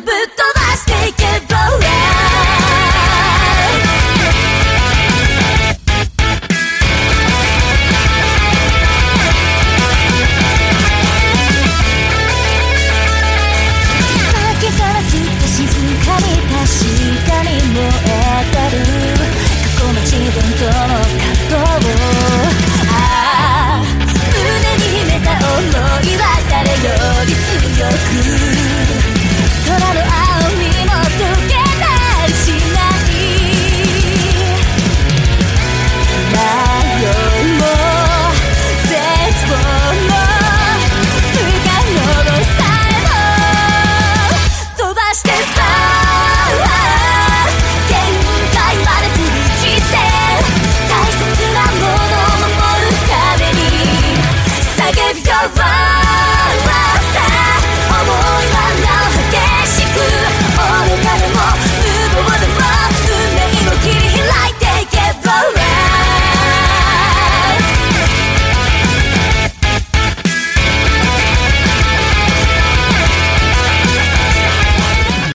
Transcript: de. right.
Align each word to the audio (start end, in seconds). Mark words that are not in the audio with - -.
de. 0.00 0.61
right. 55.48 55.81